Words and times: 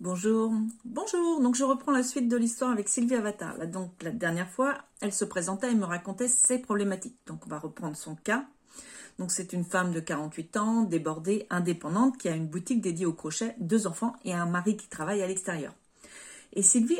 Bonjour, 0.00 0.52
bonjour. 0.84 1.40
Donc 1.40 1.54
je 1.54 1.62
reprends 1.62 1.92
la 1.92 2.02
suite 2.02 2.28
de 2.28 2.36
l'histoire 2.36 2.72
avec 2.72 2.88
Sylvie 2.88 3.14
Avatar. 3.14 3.66
Donc 3.68 3.90
la 4.02 4.10
dernière 4.10 4.50
fois, 4.50 4.74
elle 5.00 5.12
se 5.12 5.24
présentait 5.24 5.70
et 5.70 5.74
me 5.76 5.84
racontait 5.84 6.26
ses 6.26 6.58
problématiques. 6.58 7.16
Donc 7.26 7.46
on 7.46 7.48
va 7.48 7.58
reprendre 7.58 7.96
son 7.96 8.16
cas. 8.16 8.44
Donc 9.18 9.30
c'est 9.30 9.52
une 9.52 9.64
femme 9.64 9.92
de 9.92 10.00
48 10.00 10.56
ans, 10.56 10.82
débordée, 10.82 11.46
indépendante, 11.50 12.18
qui 12.18 12.28
a 12.28 12.34
une 12.34 12.48
boutique 12.48 12.80
dédiée 12.80 13.06
au 13.06 13.12
crochet, 13.12 13.54
deux 13.60 13.86
enfants 13.86 14.16
et 14.24 14.32
un 14.32 14.46
mari 14.46 14.76
qui 14.76 14.88
travaille 14.88 15.22
à 15.22 15.26
l'extérieur. 15.26 15.72
Et 16.52 16.62
Sylvie, 16.62 16.98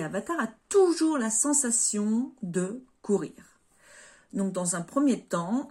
Avatar 0.00 0.38
a 0.38 0.48
toujours 0.68 1.16
la 1.16 1.30
sensation 1.30 2.32
de 2.42 2.82
courir. 3.00 3.32
Donc 4.34 4.52
dans 4.52 4.76
un 4.76 4.82
premier 4.82 5.22
temps, 5.22 5.68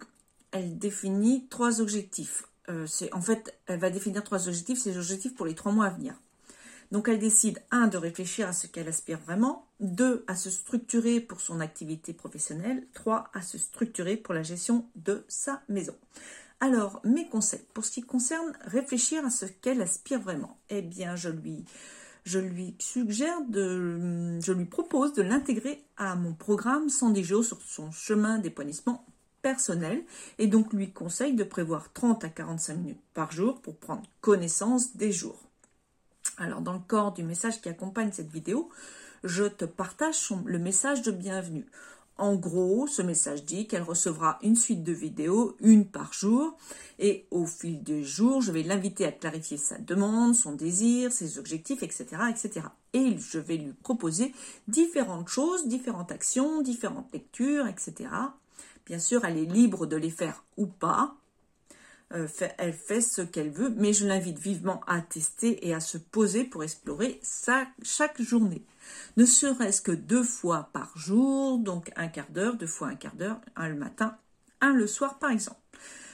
elle 0.51 0.79
définit 0.79 1.47
trois 1.47 1.79
objectifs. 1.79 2.47
Euh, 2.69 2.87
en 3.11 3.21
fait, 3.21 3.59
elle 3.67 3.79
va 3.79 3.89
définir 3.89 4.23
trois 4.23 4.47
objectifs, 4.47 4.79
ces 4.79 4.97
objectifs 4.97 5.35
pour 5.35 5.45
les 5.45 5.55
trois 5.55 5.71
mois 5.71 5.85
à 5.85 5.89
venir. 5.89 6.15
Donc 6.91 7.07
elle 7.07 7.19
décide, 7.19 7.61
un, 7.71 7.87
de 7.87 7.97
réfléchir 7.97 8.47
à 8.47 8.53
ce 8.53 8.67
qu'elle 8.67 8.87
aspire 8.87 9.19
vraiment, 9.19 9.67
deux, 9.79 10.23
à 10.27 10.35
se 10.35 10.49
structurer 10.49 11.19
pour 11.19 11.39
son 11.39 11.59
activité 11.59 12.13
professionnelle, 12.13 12.85
trois, 12.93 13.29
à 13.33 13.41
se 13.41 13.57
structurer 13.57 14.17
pour 14.17 14.33
la 14.33 14.43
gestion 14.43 14.85
de 14.95 15.23
sa 15.27 15.61
maison. 15.69 15.95
Alors, 16.61 16.99
mes 17.05 17.29
conseils, 17.29 17.63
pour 17.73 17.85
ce 17.85 17.91
qui 17.91 18.01
concerne 18.01 18.51
réfléchir 18.65 19.25
à 19.25 19.29
ce 19.29 19.45
qu'elle 19.45 19.81
aspire 19.81 20.19
vraiment, 20.19 20.57
eh 20.69 20.81
bien, 20.81 21.15
je 21.15 21.29
lui, 21.29 22.75
suggère 22.79 23.41
de, 23.47 24.39
je 24.41 24.51
lui 24.51 24.65
propose 24.65 25.13
de 25.13 25.21
l'intégrer 25.21 25.83
à 25.95 26.15
mon 26.15 26.33
programme 26.33 26.89
110 26.89 27.23
jours 27.23 27.45
sur 27.45 27.61
son 27.61 27.91
chemin 27.91 28.39
d'épanouissement 28.39 29.05
personnel 29.41 30.03
et 30.37 30.47
donc 30.47 30.73
lui 30.73 30.91
conseille 30.91 31.33
de 31.33 31.45
prévoir 31.45 31.93
30 31.93 32.25
à 32.25 32.29
45 32.29 32.73
minutes 32.75 33.01
par 33.13 33.31
jour 33.31 33.61
pour 33.61 33.77
prendre 33.77 34.03
connaissance 34.19 34.97
des 34.97 35.13
jours. 35.13 35.48
Alors, 36.39 36.61
dans 36.61 36.73
le 36.73 36.79
corps 36.79 37.11
du 37.11 37.23
message 37.23 37.59
qui 37.61 37.67
accompagne 37.67 38.11
cette 38.13 38.31
vidéo, 38.31 38.69
je 39.25 39.43
te 39.43 39.65
partage 39.65 40.31
le 40.45 40.57
message 40.57 41.01
de 41.01 41.11
bienvenue. 41.11 41.65
En 42.17 42.35
gros, 42.35 42.87
ce 42.87 43.01
message 43.01 43.43
dit 43.43 43.67
qu'elle 43.67 43.83
recevra 43.83 44.39
une 44.41 44.55
suite 44.55 44.83
de 44.83 44.93
vidéos, 44.93 45.57
une 45.59 45.85
par 45.85 46.13
jour, 46.13 46.57
et 46.97 47.25
au 47.29 47.45
fil 47.45 47.83
des 47.83 48.05
jours, 48.05 48.41
je 48.41 48.53
vais 48.53 48.63
l'inviter 48.63 49.05
à 49.05 49.11
clarifier 49.11 49.57
sa 49.57 49.77
demande, 49.77 50.33
son 50.33 50.53
désir, 50.53 51.11
ses 51.11 51.39
objectifs, 51.39 51.83
etc., 51.83 52.05
etc. 52.29 52.67
Et 52.93 53.17
je 53.17 53.39
vais 53.39 53.57
lui 53.57 53.73
proposer 53.73 54.33
différentes 54.69 55.27
choses, 55.27 55.67
différentes 55.67 56.11
actions, 56.13 56.61
différentes 56.61 57.11
lectures, 57.11 57.67
etc. 57.67 58.09
Bien 58.85 58.99
sûr, 58.99 59.25
elle 59.25 59.37
est 59.37 59.45
libre 59.45 59.85
de 59.85 59.97
les 59.97 60.09
faire 60.09 60.45
ou 60.55 60.67
pas, 60.67 61.15
euh, 62.13 62.27
elle 62.57 62.73
fait 62.73 63.01
ce 63.01 63.21
qu'elle 63.21 63.51
veut, 63.51 63.73
mais 63.77 63.93
je 63.93 64.07
l'invite 64.07 64.39
vivement 64.39 64.81
à 64.87 65.01
tester 65.01 65.67
et 65.67 65.73
à 65.73 65.79
se 65.79 65.97
poser 65.97 66.43
pour 66.43 66.63
explorer 66.63 67.21
chaque 67.83 68.21
journée. 68.21 68.65
Ne 69.17 69.25
serait-ce 69.25 69.81
que 69.81 69.91
deux 69.91 70.23
fois 70.23 70.69
par 70.73 70.97
jour, 70.97 71.59
donc 71.59 71.91
un 71.95 72.07
quart 72.07 72.31
d'heure, 72.31 72.55
deux 72.55 72.67
fois 72.67 72.87
un 72.87 72.95
quart 72.95 73.15
d'heure, 73.15 73.39
un 73.55 73.69
le 73.69 73.75
matin, 73.75 74.17
un 74.61 74.73
le 74.73 74.87
soir 74.87 75.19
par 75.19 75.29
exemple. 75.29 75.59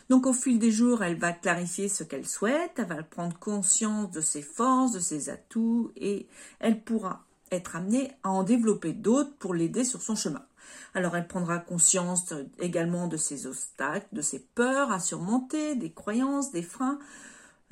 Donc 0.09 0.27
au 0.27 0.33
fil 0.33 0.59
des 0.59 0.71
jours, 0.71 1.03
elle 1.03 1.17
va 1.17 1.33
clarifier 1.33 1.89
ce 1.89 2.03
qu'elle 2.03 2.27
souhaite, 2.27 2.73
elle 2.77 2.85
va 2.85 3.01
prendre 3.01 3.37
conscience 3.39 4.11
de 4.11 4.21
ses 4.21 4.41
forces, 4.41 4.91
de 4.91 4.99
ses 4.99 5.29
atouts, 5.29 5.91
et 5.95 6.27
elle 6.59 6.83
pourra 6.83 7.25
être 7.51 7.75
amenée 7.75 8.11
à 8.23 8.29
en 8.29 8.43
développer 8.43 8.93
d'autres 8.93 9.35
pour 9.37 9.53
l'aider 9.53 9.83
sur 9.83 10.01
son 10.01 10.15
chemin. 10.15 10.45
Alors 10.93 11.15
elle 11.15 11.27
prendra 11.27 11.59
conscience 11.59 12.33
également 12.59 13.07
de 13.07 13.17
ses 13.17 13.47
obstacles, 13.47 14.07
de 14.13 14.21
ses 14.21 14.39
peurs 14.39 14.91
à 14.91 14.99
surmonter, 14.99 15.75
des 15.75 15.91
croyances, 15.91 16.51
des 16.51 16.63
freins. 16.63 16.99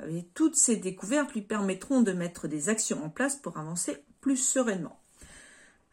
Et 0.08 0.24
toutes 0.34 0.56
ces 0.56 0.76
découvertes 0.76 1.32
lui 1.32 1.42
permettront 1.42 2.02
de 2.02 2.12
mettre 2.12 2.48
des 2.48 2.68
actions 2.68 3.02
en 3.04 3.08
place 3.08 3.36
pour 3.36 3.58
avancer 3.58 4.04
plus 4.20 4.36
sereinement. 4.36 5.00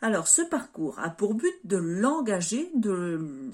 Alors 0.01 0.27
ce 0.27 0.41
parcours 0.41 0.99
a 0.99 1.09
pour 1.09 1.35
but 1.35 1.53
de 1.63 1.77
l'engager, 1.77 2.71
de, 2.75 3.51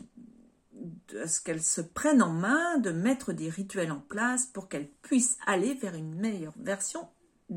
ce 1.25 1.41
qu'elle 1.41 1.61
se 1.61 1.81
prenne 1.81 2.21
en 2.21 2.31
main, 2.31 2.77
de 2.77 2.91
mettre 2.91 3.33
des 3.33 3.49
rituels 3.49 3.91
en 3.91 3.99
place 3.99 4.45
pour 4.45 4.69
qu'elle 4.69 4.87
puisse 5.01 5.37
aller 5.45 5.73
vers 5.73 5.95
une 5.95 6.15
meilleure 6.15 6.55
version 6.57 7.07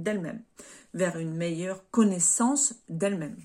d'elle-même, 0.02 0.42
vers 0.94 1.18
une 1.18 1.34
meilleure 1.34 1.88
connaissance 1.90 2.74
d'elle-même. 2.88 3.36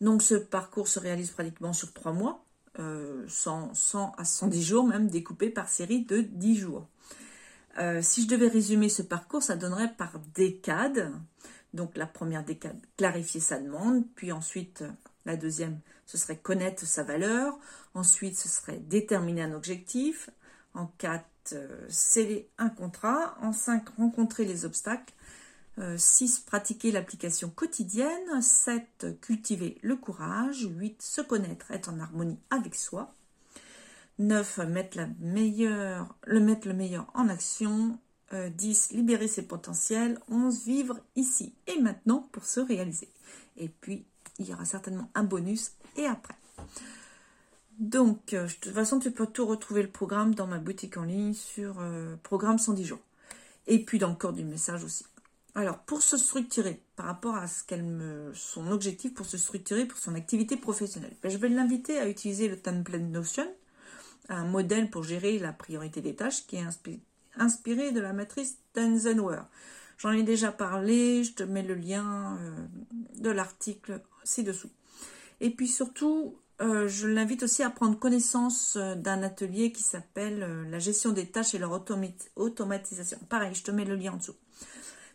Donc 0.00 0.22
ce 0.22 0.34
parcours 0.34 0.88
se 0.88 1.00
réalise 1.00 1.30
pratiquement 1.30 1.72
sur 1.72 1.92
trois 1.92 2.12
mois, 2.12 2.44
euh, 2.78 3.24
100, 3.28 3.74
100, 3.74 4.12
à 4.16 4.24
110 4.24 4.62
jours 4.62 4.86
même, 4.86 5.08
découpé 5.08 5.50
par 5.50 5.68
série 5.68 6.04
de 6.04 6.20
10 6.20 6.56
jours. 6.56 6.88
Euh, 7.78 8.00
si 8.02 8.22
je 8.22 8.28
devais 8.28 8.48
résumer 8.48 8.88
ce 8.88 9.02
parcours, 9.02 9.42
ça 9.42 9.56
donnerait 9.56 9.92
par 9.94 10.18
décade. 10.34 11.12
Donc 11.74 11.96
la 11.96 12.06
première 12.06 12.44
décade, 12.44 12.78
clarifier 12.96 13.40
sa 13.40 13.58
demande, 13.58 14.04
puis 14.14 14.32
ensuite 14.32 14.84
la 15.26 15.36
deuxième, 15.36 15.80
ce 16.06 16.16
serait 16.16 16.38
connaître 16.38 16.86
sa 16.86 17.02
valeur, 17.02 17.58
ensuite 17.94 18.36
ce 18.38 18.48
serait 18.48 18.78
déterminer 18.78 19.42
un 19.42 19.52
objectif, 19.52 20.30
en 20.74 20.86
quatre, 20.98 21.26
euh, 21.54 21.86
sceller 21.88 22.48
un 22.58 22.68
contrat, 22.68 23.36
en 23.40 23.52
cinq, 23.52 23.88
rencontrer 23.90 24.44
les 24.44 24.64
obstacles, 24.64 25.14
6. 25.96 26.38
Euh, 26.38 26.46
pratiquer 26.46 26.90
l'application 26.90 27.50
quotidienne. 27.50 28.42
7. 28.42 29.20
Cultiver 29.20 29.78
le 29.82 29.96
courage. 29.96 30.68
8. 30.68 31.02
Se 31.02 31.20
connaître, 31.20 31.70
être 31.70 31.88
en 31.88 32.00
harmonie 32.00 32.38
avec 32.50 32.74
soi. 32.74 33.14
9. 34.18 34.58
Mettre, 34.68 34.96
la 34.96 35.08
meilleure, 35.20 36.14
le, 36.26 36.40
mettre 36.40 36.66
le 36.66 36.74
meilleur 36.74 37.06
en 37.14 37.28
action. 37.28 37.98
10. 38.32 38.88
Euh, 38.92 38.96
libérer 38.96 39.28
ses 39.28 39.42
potentiels. 39.42 40.18
11. 40.28 40.64
Vivre 40.64 40.98
ici 41.16 41.54
et 41.66 41.80
maintenant 41.80 42.28
pour 42.32 42.44
se 42.44 42.60
réaliser. 42.60 43.08
Et 43.56 43.68
puis, 43.68 44.04
il 44.38 44.48
y 44.48 44.52
aura 44.52 44.64
certainement 44.64 45.10
un 45.14 45.24
bonus 45.24 45.72
et 45.96 46.06
après. 46.06 46.34
Donc, 47.78 48.34
euh, 48.34 48.46
de 48.46 48.52
toute 48.52 48.72
façon, 48.72 48.98
tu 48.98 49.10
peux 49.10 49.26
tout 49.26 49.46
retrouver 49.46 49.82
le 49.82 49.90
programme 49.90 50.34
dans 50.34 50.46
ma 50.46 50.58
boutique 50.58 50.96
en 50.96 51.04
ligne 51.04 51.34
sur 51.34 51.82
programme 52.22 52.58
110 52.58 52.84
jours. 52.84 53.00
Et 53.66 53.84
puis 53.84 53.98
dans 53.98 54.08
le 54.08 54.16
corps 54.16 54.32
du 54.32 54.44
message 54.44 54.82
aussi. 54.84 55.04
Alors, 55.54 55.78
pour 55.78 56.02
se 56.02 56.16
structurer 56.16 56.80
par 56.96 57.06
rapport 57.06 57.34
à 57.34 57.46
ce 57.48 57.64
qu'elle 57.64 58.30
son 58.34 58.70
objectif 58.70 59.12
pour 59.14 59.26
se 59.26 59.36
structurer 59.36 59.86
pour 59.86 59.98
son 59.98 60.14
activité 60.14 60.56
professionnelle, 60.56 61.16
ben, 61.22 61.30
je 61.30 61.36
vais 61.36 61.48
l'inviter 61.48 61.98
à 61.98 62.08
utiliser 62.08 62.48
le 62.48 62.56
template 62.56 63.02
Notion, 63.02 63.46
un 64.28 64.44
modèle 64.44 64.90
pour 64.90 65.04
gérer 65.04 65.38
la 65.38 65.52
priorité 65.52 66.00
des 66.00 66.14
tâches 66.14 66.46
qui 66.46 66.56
est 66.56 66.64
inspiré, 67.36 67.92
de 67.92 68.00
la 68.00 68.12
matrice 68.12 68.58
d'Eisenhower. 68.74 69.42
J'en 69.96 70.12
ai 70.12 70.22
déjà 70.22 70.52
parlé, 70.52 71.24
je 71.24 71.32
te 71.32 71.42
mets 71.42 71.62
le 71.62 71.74
lien 71.74 72.38
euh, 72.40 72.66
de 73.16 73.30
l'article 73.30 74.00
ci-dessous. 74.22 74.70
Et 75.40 75.50
puis 75.50 75.66
surtout, 75.66 76.36
euh, 76.60 76.88
je 76.88 77.06
l'invite 77.06 77.42
aussi 77.44 77.62
à 77.62 77.70
prendre 77.70 77.98
connaissance 77.98 78.76
euh, 78.76 78.94
d'un 78.94 79.22
atelier 79.22 79.70
qui 79.72 79.82
s'appelle 79.82 80.68
la 80.70 80.78
gestion 80.78 81.12
des 81.12 81.26
tâches 81.26 81.54
et 81.54 81.58
leur 81.58 81.72
automatisation. 82.36 83.18
Pareil, 83.28 83.54
je 83.54 83.62
te 83.62 83.70
mets 83.70 83.84
le 83.84 83.94
lien 83.94 84.12
en 84.12 84.16
dessous. 84.16 84.36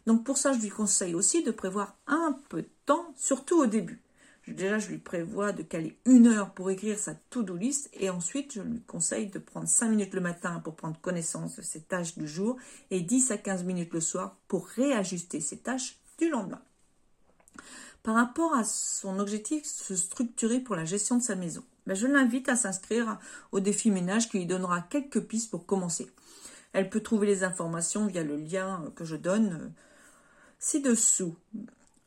Donc 0.06 0.24
pour 0.24 0.38
ça, 0.38 0.54
je 0.54 0.60
lui 0.60 0.70
conseille 0.70 1.16
aussi 1.16 1.44
de 1.44 1.52
prévoir 1.52 1.98
un 2.08 2.38
peu 2.50 2.62
de 2.62 2.70
temps, 2.86 3.14
surtout 3.16 3.62
au 3.62 3.66
début. 3.66 4.02
Déjà, 4.48 4.78
je 4.78 4.90
lui 4.90 4.98
prévois 4.98 5.54
de 5.54 5.64
caler 5.64 5.98
une 6.06 6.28
heure 6.28 6.54
pour 6.54 6.70
écrire 6.70 7.00
sa 7.00 7.16
to-do 7.16 7.56
list 7.56 7.90
et 7.94 8.10
ensuite, 8.10 8.54
je 8.54 8.62
lui 8.62 8.82
conseille 8.82 9.28
de 9.28 9.40
prendre 9.40 9.70
5 9.70 9.90
minutes 9.90 10.14
le 10.14 10.20
matin 10.20 10.60
pour 10.60 10.76
prendre 10.76 11.00
connaissance 11.00 11.56
de 11.56 11.62
ses 11.62 11.82
tâches 11.82 12.18
du 12.18 12.28
jour 12.28 12.58
et 12.92 13.00
10 13.00 13.32
à 13.32 13.38
15 13.38 13.64
minutes 13.64 13.94
le 13.94 14.02
soir 14.02 14.38
pour 14.50 14.68
réajuster 14.68 15.40
ses 15.40 15.60
tâches 15.60 15.98
du 16.18 16.30
lendemain. 16.30 16.62
Par 18.04 18.16
rapport 18.16 18.54
à 18.54 18.66
son 18.66 19.18
objectif, 19.20 19.64
se 19.64 19.96
structurer 19.96 20.60
pour 20.60 20.76
la 20.76 20.84
gestion 20.84 21.18
de 21.18 21.24
sa 21.24 21.36
maison, 21.36 21.64
ben, 21.88 21.96
je 21.96 22.06
l'invite 22.06 22.50
à 22.50 22.58
s'inscrire 22.58 23.18
au 23.54 23.62
défi 23.62 23.92
ménage 23.92 24.30
qui 24.30 24.40
lui 24.40 24.46
donnera 24.46 24.82
quelques 24.82 25.22
pistes 25.22 25.50
pour 25.50 25.66
commencer. 25.66 26.12
Elle 26.74 26.90
peut 26.90 27.00
trouver 27.00 27.28
les 27.28 27.46
informations 27.46 28.06
via 28.06 28.24
le 28.24 28.36
lien 28.36 28.92
que 28.96 29.06
je 29.06 29.16
donne 29.16 29.72
ci-dessous. 30.60 31.36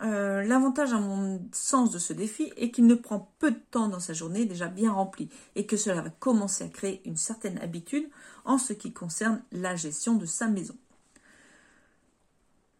Euh, 0.02 0.42
l'avantage 0.42 0.92
à 0.92 1.00
mon 1.00 1.40
sens 1.52 1.90
de 1.90 1.98
ce 1.98 2.12
défi 2.12 2.52
est 2.58 2.70
qu'il 2.70 2.86
ne 2.86 2.94
prend 2.94 3.32
peu 3.38 3.50
de 3.50 3.60
temps 3.70 3.88
dans 3.88 4.00
sa 4.00 4.12
journée 4.12 4.44
déjà 4.44 4.68
bien 4.68 4.92
remplie 4.92 5.30
et 5.54 5.64
que 5.64 5.78
cela 5.78 6.02
va 6.02 6.10
commencer 6.10 6.64
à 6.64 6.68
créer 6.68 7.00
une 7.06 7.16
certaine 7.16 7.58
habitude 7.58 8.06
en 8.44 8.58
ce 8.58 8.74
qui 8.74 8.92
concerne 8.92 9.42
la 9.52 9.76
gestion 9.76 10.14
de 10.14 10.26
sa 10.26 10.48
maison. 10.48 10.76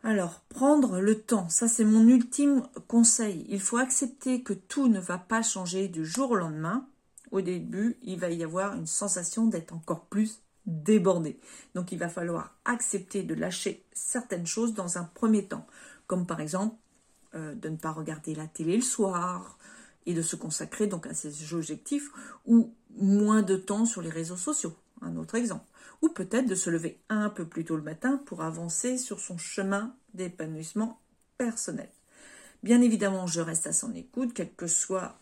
Alors, 0.07 0.39
prendre 0.49 1.01
le 1.01 1.21
temps, 1.21 1.49
ça 1.49 1.67
c'est 1.67 1.85
mon 1.85 2.07
ultime 2.07 2.63
conseil. 2.87 3.45
Il 3.49 3.59
faut 3.59 3.79
accepter 3.79 4.41
que 4.41 4.53
tout 4.53 4.87
ne 4.87 5.01
va 5.01 5.19
pas 5.19 5.43
changer 5.43 5.89
du 5.89 6.07
jour 6.07 6.31
au 6.31 6.37
lendemain. 6.37 6.87
Au 7.33 7.41
début, 7.41 7.97
il 8.05 8.21
va 8.21 8.31
y 8.31 8.45
avoir 8.45 8.75
une 8.75 8.87
sensation 8.87 9.47
d'être 9.47 9.75
encore 9.75 10.05
plus 10.05 10.43
débordé. 10.65 11.41
Donc 11.75 11.91
il 11.91 11.99
va 11.99 12.09
falloir 12.09 12.55
accepter 12.65 13.25
de 13.25 13.35
lâcher 13.35 13.85
certaines 13.93 14.47
choses 14.47 14.75
dans 14.75 14.97
un 14.97 15.03
premier 15.03 15.45
temps, 15.45 15.67
comme 16.07 16.25
par 16.25 16.41
exemple 16.41 16.77
euh, 17.35 17.57
de 17.57 17.69
ne 17.69 17.77
pas 17.77 17.91
regarder 17.91 18.37
la 18.37 18.47
télé 18.47 18.77
le 18.77 18.85
soir 18.85 19.59
et 20.07 20.15
de 20.15 20.23
se 20.23 20.37
consacrer 20.37 20.87
donc 20.87 21.09
à 21.09 21.15
ses 21.15 21.53
objectifs 21.53 22.13
ou 22.47 22.73
moins 22.97 23.43
de 23.43 23.57
temps 23.57 23.87
sur 23.87 24.03
les 24.03 24.11
réseaux 24.11 24.37
sociaux, 24.37 24.77
un 25.03 25.17
autre 25.17 25.35
exemple. 25.35 25.65
Ou 26.03 26.09
peut-être 26.09 26.47
de 26.47 26.55
se 26.55 26.71
lever 26.71 27.01
un 27.09 27.31
peu 27.31 27.47
plus 27.47 27.65
tôt 27.65 27.77
le 27.77 27.83
matin 27.83 28.21
pour 28.27 28.43
avancer 28.43 28.99
sur 28.99 29.21
son 29.21 29.39
chemin 29.39 29.95
d'épanouissement 30.15 31.01
personnel. 31.39 31.89
Bien 32.63 32.81
évidemment, 32.81 33.27
je 33.27 33.41
reste 33.41 33.67
à 33.67 33.73
son 33.73 33.95
écoute, 33.95 34.33
quel 34.35 34.53
que 34.53 34.67
soit, 34.67 35.21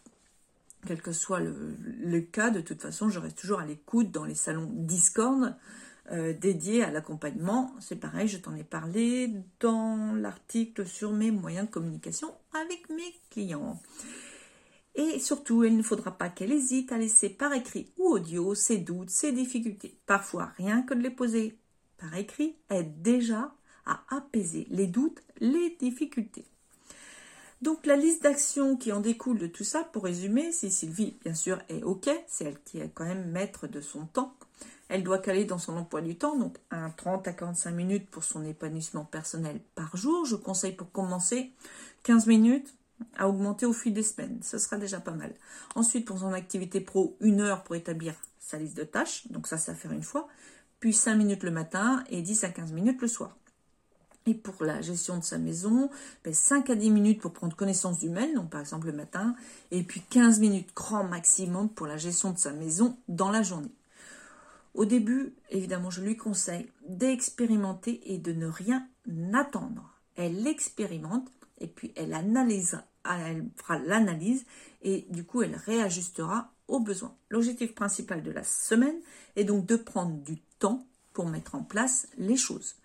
le, 0.89 2.21
cas. 2.21 2.51
De 2.51 2.61
toute 2.61 2.81
façon, 2.81 3.09
je 3.09 3.19
reste 3.19 3.39
toujours 3.39 3.61
à 3.61 3.67
l'écoute 3.67 4.11
dans 4.11 4.25
les 4.25 4.35
salons 4.35 4.71
Discord 4.73 5.55
euh, 6.13 6.33
dédiés 6.33 6.83
à 6.83 6.91
l'accompagnement. 6.91 7.75
C'est 7.81 7.97
pareil, 7.97 8.29
je 8.29 8.39
t'en 8.39 8.55
ai 8.55 8.65
parlé 8.65 9.31
dans 9.61 10.15
l'article 10.15 10.87
sur 10.87 11.13
mes 11.13 11.31
moyens 11.31 11.67
de 11.67 11.73
communication 11.73 12.35
avec 12.53 12.89
mes 12.91 13.15
clients. 13.31 13.81
Et 14.95 15.19
surtout, 15.19 15.65
il 15.65 15.77
ne 15.77 15.83
faudra 15.83 16.13
pas 16.13 16.29
qu'elle 16.29 16.53
hésite 16.53 16.93
à 16.93 16.99
laisser 16.99 17.29
par 17.29 17.53
écrit 17.53 17.93
ou 17.99 18.11
audio 18.11 18.55
ses 18.55 18.79
doutes, 18.79 19.11
ses 19.11 19.33
difficultés. 19.33 19.99
Parfois, 20.07 20.53
rien 20.57 20.83
que 20.83 20.95
de 20.95 21.01
les 21.01 21.11
poser 21.11 21.59
par 21.99 22.15
écrit 22.17 22.57
aide 22.71 23.03
déjà 23.03 23.55
à 23.87 24.05
apaiser 24.09 24.67
les 24.71 24.87
doutes, 24.87 25.21
les 25.41 25.77
difficultés. 25.81 26.45
Donc 27.61 27.87
la 27.87 27.97
liste 27.97 28.23
d'actions 28.23 28.77
qui 28.77 28.93
en 28.93 29.01
découle 29.01 29.39
de 29.39 29.47
tout 29.47 29.65
ça, 29.65 29.85
pour 29.85 30.05
résumer, 30.05 30.53
si 30.53 30.71
Sylvie, 30.71 31.17
bien 31.25 31.35
sûr, 31.35 31.59
est 31.69 31.83
OK, 31.83 32.11
c'est 32.27 32.45
elle 32.45 32.61
qui 32.63 32.79
est 32.79 32.91
quand 32.93 33.07
même 33.07 33.31
maître 33.31 33.67
de 33.67 33.81
son 33.81 34.07
temps, 34.07 34.37
elle 34.89 35.03
doit 35.03 35.19
caler 35.19 35.45
dans 35.45 35.59
son 35.59 35.77
emploi 35.77 36.03
du 36.03 36.17
temps, 36.17 36.37
donc 36.37 36.59
un 36.71 36.91
30 36.91 37.27
à 37.27 37.33
45 37.33 37.71
minutes 37.71 38.11
pour 38.11 38.23
son 38.23 38.45
épanouissement 38.45 39.05
personnel 39.05 39.61
par 39.75 39.97
jour. 39.97 40.27
Je 40.27 40.37
conseille 40.37 40.73
pour 40.73 40.93
commencer 40.93 41.53
15 42.03 42.27
minutes 42.27 42.75
à 43.17 43.29
augmenter 43.29 43.67
au 43.67 43.73
fil 43.73 43.93
des 43.93 44.03
semaines. 44.03 44.39
Ce 44.43 44.59
sera 44.59 44.77
déjà 44.77 45.01
pas 45.01 45.13
mal. 45.13 45.35
Ensuite, 45.75 46.05
pour 46.05 46.19
son 46.19 46.33
activité 46.33 46.81
pro, 46.81 47.17
une 47.21 47.41
heure 47.41 47.65
pour 47.65 47.75
établir 47.75 48.15
sa 48.39 48.59
liste 48.59 48.77
de 48.77 48.85
tâches. 48.85 49.27
Donc 49.31 49.47
ça, 49.47 49.59
ça 49.59 49.75
faire 49.75 49.93
une 49.93 50.03
fois. 50.03 50.29
Puis 50.81 50.93
5 50.93 51.15
minutes 51.17 51.43
le 51.43 51.51
matin 51.51 52.05
et 52.11 52.23
10 52.23 52.45
à 52.45 52.49
15 52.51 52.73
minutes 52.73 53.01
le 53.01 53.09
soir. 53.09 53.37
Et 54.27 54.35
pour 54.35 54.65
la 54.65 54.81
gestion 54.81 55.19
de 55.19 55.25
sa 55.25 55.39
maison, 55.39 55.91
5 56.31 56.67
ben, 56.67 56.73
à 56.73 56.77
10 56.77 56.91
minutes 56.91 57.21
pour 57.21 57.33
prendre 57.33 57.55
connaissance 57.55 57.99
du 57.99 58.09
mail, 58.09 58.35
donc 58.35 58.49
par 58.49 58.61
exemple 58.61 58.87
le 58.87 58.95
matin, 58.95 59.35
et 59.71 59.83
puis 59.83 60.01
15 60.09 60.41
minutes 60.41 60.71
grand 60.75 61.05
maximum 61.05 61.69
pour 61.69 61.87
la 61.87 61.99
gestion 61.99 62.33
de 62.33 62.39
sa 62.39 62.53
maison 62.53 62.97
dans 63.09 63.31
la 63.31 63.43
journée. 63.43 63.73
Au 64.73 64.87
début, 64.87 65.35
évidemment, 65.51 65.91
je 65.91 66.01
lui 66.01 66.17
conseille 66.17 66.69
d'expérimenter 66.89 68.01
et 68.13 68.19
de 68.19 68.33
ne 68.33 68.47
rien 68.47 68.87
attendre. 69.35 69.95
Elle 70.17 70.47
expérimente 70.47 71.29
et 71.65 71.67
puis 71.67 71.93
elle 71.97 72.13
analysera, 72.13 72.85
elle 73.05 73.49
fera 73.57 73.79
l'analyse 73.79 74.45
et 74.83 75.07
du 75.09 75.25
coup 75.25 75.43
elle 75.43 75.57
réajustera 75.57 76.53
aux 76.69 76.81
besoins. 76.81 77.17
L'objectif 77.31 77.75
principal 77.75 78.23
de 78.23 78.31
la 78.31 78.45
semaine 78.45 79.01
est 79.37 79.45
donc 79.45 79.65
de 79.65 79.77
prendre 79.77 80.17
du 80.23 80.39
temps 80.59 80.87
pour 81.15 81.27
mettre 81.27 81.55
en 81.55 81.63
place 81.63 82.07
les 82.19 82.37
choses. 82.37 82.77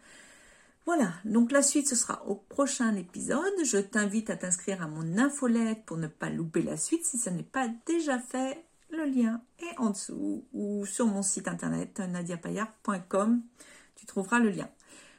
Voilà, 0.86 1.14
donc 1.26 1.52
la 1.52 1.62
suite 1.62 1.90
ce 1.90 1.96
sera 1.96 2.26
au 2.26 2.36
prochain 2.36 2.96
épisode. 2.96 3.44
Je 3.66 3.78
t'invite 3.78 4.30
à 4.30 4.38
t'inscrire 4.38 4.82
à 4.82 4.88
mon 4.88 5.18
infolette 5.18 5.84
pour 5.86 5.98
ne 5.98 6.08
pas 6.08 6.30
louper 6.30 6.62
la 6.62 6.78
suite 6.78 7.06
si 7.06 7.18
ce 7.18 7.30
n'est 7.30 7.44
pas 7.44 7.68
déjà 7.86 8.18
fait. 8.18 8.64
Le 8.92 9.06
lien 9.06 9.42
est 9.60 9.78
en 9.78 9.92
dessous 9.92 10.46
ou 10.54 10.86
sur 10.86 11.06
mon 11.06 11.22
site 11.22 11.48
internet 11.48 12.00
nadiapayard.com. 12.00 13.42
Tu 13.96 14.06
trouveras 14.06 14.40
le 14.40 14.50
lien. 14.50 14.70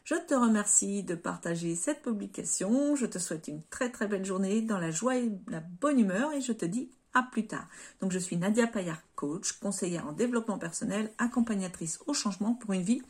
Je 0.05 0.14
te 0.14 0.35
remercie 0.35 1.02
de 1.02 1.14
partager 1.14 1.75
cette 1.76 2.02
publication. 2.02 2.97
Je 2.97 3.06
te 3.06 3.19
souhaite 3.19 3.49
une 3.49 3.62
très 3.70 3.91
très 3.91 4.08
belle 4.08 4.25
journée 4.25 4.62
dans 4.62 4.79
la 4.79 4.91
joie 4.91 5.17
et 5.17 5.31
la 5.49 5.61
bonne 5.61 6.00
humeur 6.00 6.32
et 6.32 6.41
je 6.41 6.52
te 6.52 6.64
dis 6.64 6.91
à 7.12 7.23
plus 7.23 7.47
tard. 7.47 7.69
Donc 8.00 8.12
je 8.12 8.19
suis 8.19 8.37
Nadia 8.37 8.67
Payard, 8.67 9.02
coach, 9.14 9.52
conseillère 9.52 10.06
en 10.06 10.12
développement 10.12 10.58
personnel, 10.58 11.11
accompagnatrice 11.19 12.00
au 12.06 12.14
changement 12.14 12.55
pour 12.55 12.73
une 12.73 12.82
vie 12.82 13.02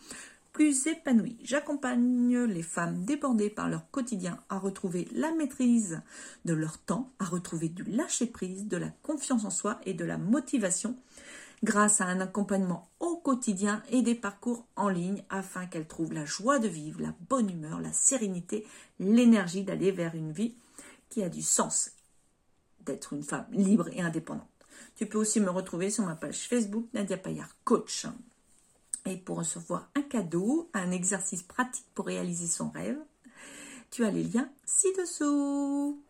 plus 0.53 0.87
épanouie. 0.89 1.39
J'accompagne 1.45 2.45
les 2.45 2.63
femmes 2.63 3.05
débordées 3.05 3.51
par 3.51 3.69
leur 3.69 3.89
quotidien 3.91 4.39
à 4.49 4.59
retrouver 4.59 5.09
la 5.13 5.33
maîtrise 5.33 6.03
de 6.45 6.55
leur 6.55 6.79
temps, 6.79 7.13
à 7.21 7.25
retrouver 7.25 7.69
du 7.69 7.85
lâcher-prise, 7.85 8.67
de 8.67 8.77
la 8.77 8.89
confiance 9.03 9.45
en 9.45 9.51
soi 9.51 9.81
et 9.85 9.95
de 9.95 10.05
la 10.05 10.19
motivation 10.19 10.97
grâce 11.63 12.01
à 12.01 12.07
un 12.07 12.21
accompagnement 12.21 12.89
et 13.91 14.03
des 14.03 14.15
parcours 14.15 14.67
en 14.77 14.89
ligne 14.89 15.23
afin 15.31 15.67
qu'elles 15.67 15.87
trouvent 15.87 16.13
la 16.13 16.25
joie 16.25 16.59
de 16.59 16.69
vivre, 16.69 17.01
la 17.01 17.15
bonne 17.29 17.51
humeur, 17.51 17.81
la 17.81 17.93
sérénité, 17.93 18.67
l'énergie 18.99 19.63
d'aller 19.63 19.91
vers 19.91 20.15
une 20.15 20.33
vie 20.33 20.55
qui 21.09 21.23
a 21.23 21.29
du 21.29 21.43
sens, 21.43 21.93
d'être 22.85 23.13
une 23.13 23.23
femme 23.23 23.47
libre 23.51 23.89
et 23.93 24.01
indépendante. 24.01 24.49
Tu 24.97 25.07
peux 25.07 25.19
aussi 25.19 25.41
me 25.41 25.51
retrouver 25.51 25.91
sur 25.91 26.05
ma 26.05 26.17
page 26.17 26.49
Facebook 26.49 26.87
Nadia 26.95 27.17
Payard 27.17 27.55
Coach. 27.65 28.07
Et 29.07 29.17
pour 29.17 29.39
recevoir 29.39 29.91
un 29.95 30.03
cadeau, 30.03 30.69
un 30.75 30.91
exercice 30.91 31.43
pratique 31.43 31.87
pour 31.95 32.07
réaliser 32.07 32.47
son 32.47 32.71
rêve, 32.71 32.99
tu 33.91 34.05
as 34.05 34.11
les 34.11 34.25
liens 34.25 34.51
ci-dessous. 34.65 36.03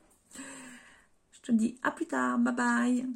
Je 1.32 1.40
te 1.42 1.52
dis 1.52 1.78
à 1.82 1.90
plus 1.90 2.06
tard, 2.06 2.38
bye 2.38 2.54
bye 2.54 3.06